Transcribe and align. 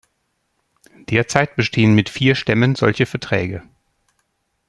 Derzeit 1.09 1.55
bestehen 1.55 1.93
mit 1.93 2.09
vier 2.09 2.33
Stämmen 2.33 2.73
solche 2.73 3.05
Verträge. 3.05 3.61